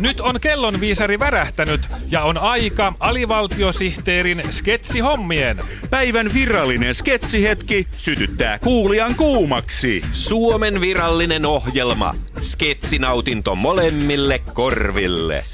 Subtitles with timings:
[0.00, 5.60] Nyt on kellonviisari värähtänyt ja on aika alivaltiosihteerin sketsihommien.
[5.90, 10.02] Päivän virallinen sketsihetki sytyttää kuulijan kuumaksi.
[10.12, 12.14] Suomen virallinen ohjelma.
[12.40, 15.44] Sketsinautinto molemmille korville.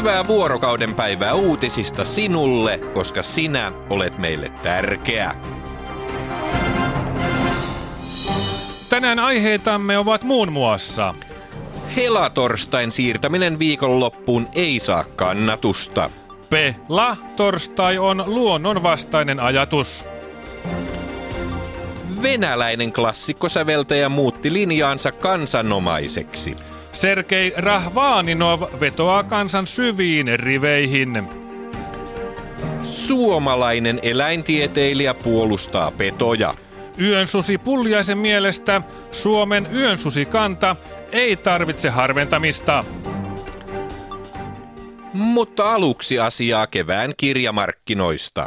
[0.00, 5.34] Hyvää vuorokauden päivää uutisista sinulle, koska sinä olet meille tärkeä.
[8.88, 11.14] Tänään aiheitamme ovat muun muassa
[11.96, 16.10] Helatorstain siirtäminen viikonloppuun ei saa kannatusta.
[16.50, 20.04] Pela torstai on luonnonvastainen ajatus.
[22.22, 26.56] Venäläinen klassikkosäveltäjä muutti linjaansa kansanomaiseksi.
[26.92, 31.28] Sergei Rahvaninov vetoaa kansan syviin riveihin.
[32.82, 36.54] Suomalainen eläintieteilijä puolustaa petoja.
[37.00, 38.82] Yönsusi Puljaisen mielestä
[39.12, 40.76] Suomen yönsusikanta
[41.12, 42.84] ei tarvitse harventamista.
[45.14, 48.46] Mutta aluksi asiaa kevään kirjamarkkinoista.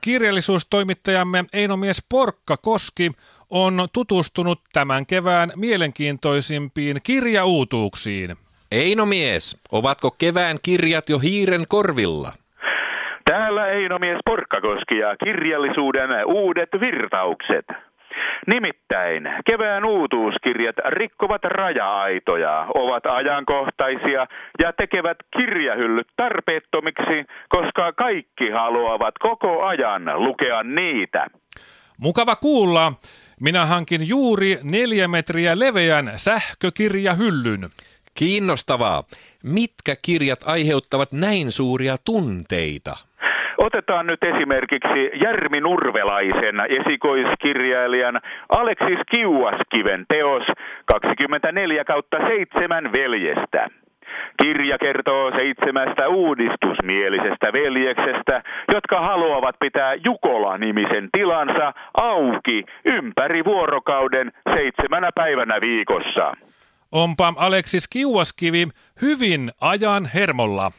[0.00, 3.12] Kirjallisuustoimittajamme Einomies Porkka Koski
[3.50, 8.36] on tutustunut tämän kevään mielenkiintoisimpiin kirjauutuuksiin.
[8.72, 12.28] Eino mies, ovatko kevään kirjat jo hiiren korvilla?
[13.24, 17.66] Täällä Einomies Porkkakoski ja kirjallisuuden uudet virtaukset.
[18.46, 24.26] Nimittäin kevään uutuuskirjat rikkovat raja-aitoja, ovat ajankohtaisia
[24.62, 31.26] ja tekevät kirjahyllyt tarpeettomiksi, koska kaikki haluavat koko ajan lukea niitä.
[32.00, 32.92] Mukava kuulla.
[33.40, 37.68] Minä hankin juuri neljä metriä leveän sähkökirjahyllyn.
[38.14, 39.02] Kiinnostavaa.
[39.44, 42.96] Mitkä kirjat aiheuttavat näin suuria tunteita?
[43.58, 50.42] Otetaan nyt esimerkiksi Järmi Nurvelaisen esikoiskirjailijan Aleksis Kiuaskiven teos
[50.86, 53.68] 24 kautta 7 veljestä.
[54.42, 58.42] Kirja kertoo seitsemästä uudistusmielisestä veljeksestä,
[58.74, 66.32] jotka haluavat pitää Jukola-nimisen tilansa auki ympäri vuorokauden seitsemänä päivänä viikossa.
[66.92, 68.68] Onpa Aleksis Kiuaskivi
[69.02, 70.70] hyvin ajan hermolla.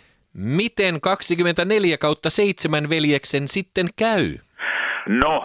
[0.58, 4.26] Miten 24 kautta 7 veljeksen sitten käy?
[5.08, 5.44] No,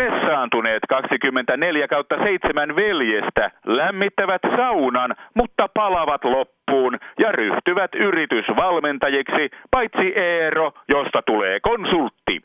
[0.00, 10.72] stressaantuneet 24 kautta 7 veljestä lämmittävät saunan, mutta palavat loppuun ja ryhtyvät yritysvalmentajiksi, paitsi Eero,
[10.88, 12.40] josta tulee konsultti.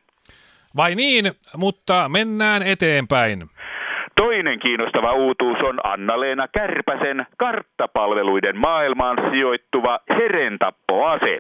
[0.75, 1.25] Vai niin,
[1.57, 3.43] mutta mennään eteenpäin.
[4.17, 11.39] Toinen kiinnostava uutuus on Anna-Leena Kärpäsen karttapalveluiden maailmaan sijoittuva herentappoase.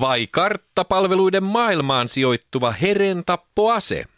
[0.00, 4.15] Vai karttapalveluiden maailmaan sijoittuva herentappoase?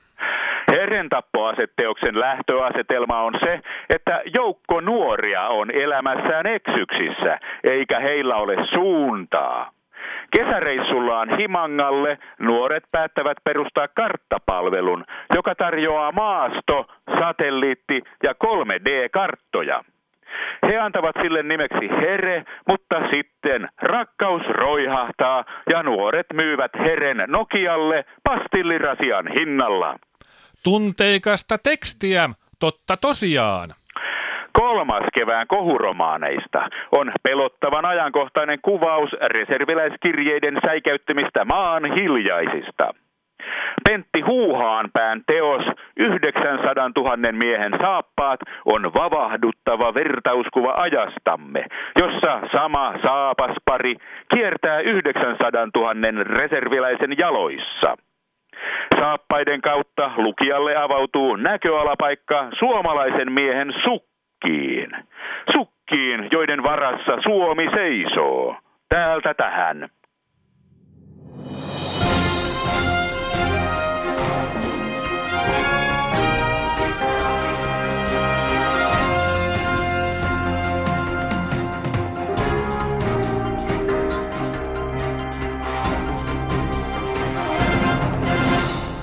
[0.88, 3.60] Herentappoaseteoksen lähtöasetelma on se,
[3.94, 9.70] että joukko nuoria on elämässään eksyksissä, eikä heillä ole suuntaa.
[10.36, 15.04] Kesäreissullaan Himangalle nuoret päättävät perustaa karttapalvelun,
[15.34, 16.86] joka tarjoaa maasto,
[17.20, 19.84] satelliitti ja 3D-karttoja.
[20.68, 29.28] He antavat sille nimeksi Here, mutta sitten rakkaus roihahtaa ja nuoret myyvät Heren Nokialle pastillirasian
[29.28, 29.96] hinnalla.
[30.64, 32.30] Tunteikasta tekstiä,
[32.60, 33.68] totta tosiaan.
[34.52, 42.94] Kolmas kevään kohuromaaneista on pelottavan ajankohtainen kuvaus reserviläiskirjeiden säikäyttämistä maan hiljaisista.
[43.88, 45.62] Pentti Huuhaanpään teos
[45.96, 51.64] 900 000 miehen saappaat on vavahduttava vertauskuva ajastamme,
[52.00, 53.94] jossa sama saapaspari
[54.34, 58.07] kiertää 900 000 reserviläisen jaloissa.
[59.00, 64.90] Saappaiden kautta lukijalle avautuu näköalapaikka suomalaisen miehen sukkiin.
[65.52, 68.56] Sukkiin, joiden varassa Suomi seisoo.
[68.88, 69.88] Täältä tähän.